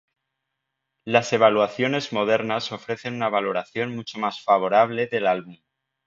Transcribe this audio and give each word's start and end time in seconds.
Las 1.05 1.31
evaluaciones 1.31 2.11
modernas 2.11 2.71
ofrecen 2.71 3.13
una 3.13 3.29
valoración 3.29 3.95
mucho 3.95 4.17
más 4.17 4.41
favorable 4.43 5.05
del 5.05 5.27
álbum. 5.27 5.57